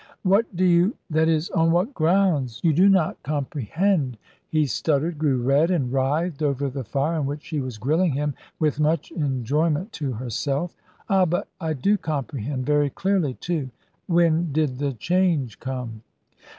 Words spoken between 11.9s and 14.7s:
comprehend very clearly, too. When